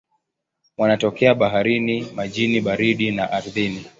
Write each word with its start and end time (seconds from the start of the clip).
Wanatokea 0.77 1.35
baharini, 1.35 2.01
majini 2.01 2.61
baridi 2.61 3.11
na 3.11 3.31
ardhini. 3.31 3.85